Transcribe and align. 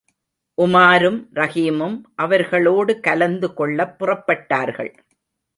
உமாரும், 0.61 1.29
ரஹீமும் 1.33 2.01
அவர்களோடு 2.15 2.99
கலந்து 2.99 3.53
கொள்ளப் 3.53 4.03
புறப்பட்டார்கள். 4.03 4.93